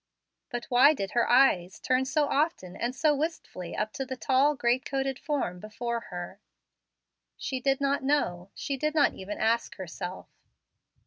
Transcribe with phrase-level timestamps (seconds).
[0.49, 4.55] But why did her eyes tarn so often and so wistfully up to the tall
[4.55, 6.39] great coated form before her?
[7.37, 8.49] She did not know.
[8.55, 10.25] She did not even ask herself.